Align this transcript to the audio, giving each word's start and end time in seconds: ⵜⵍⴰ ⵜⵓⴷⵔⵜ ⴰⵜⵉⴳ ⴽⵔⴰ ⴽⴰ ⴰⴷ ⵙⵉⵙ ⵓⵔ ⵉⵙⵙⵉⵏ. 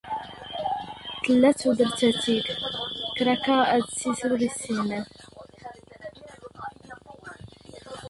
ⵜⵍⴰ 1.23 1.51
ⵜⵓⴷⵔⵜ 1.59 1.99
ⴰⵜⵉⴳ 2.09 2.45
ⴽⵔⴰ 3.17 3.35
ⴽⴰ 3.43 3.57
ⴰⴷ 3.73 3.85
ⵙⵉⵙ 3.99 4.19
ⵓⵔ 4.27 4.31
ⵉⵙⵙⵉⵏ. 4.47 4.91